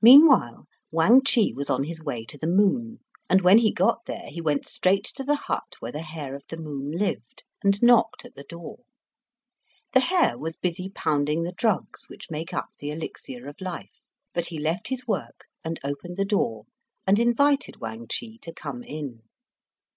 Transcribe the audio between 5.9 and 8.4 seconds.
the Hare of the Moon lived, and knocked at